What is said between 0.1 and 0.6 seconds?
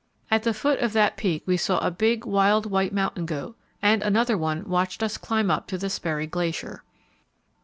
At the